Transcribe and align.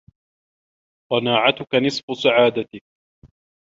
قناعتك.. 1.11 1.75
نصف 1.75 2.05
سعادتك. 2.23 2.83